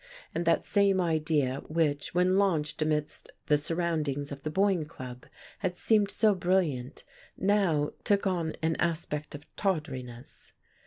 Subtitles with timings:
[0.33, 5.27] And that same idea which, when launched amidst the surroundings of the Boyne Club,
[5.59, 7.03] had seemed so brilliant,
[7.37, 10.53] now took on an aspect of tawdriness.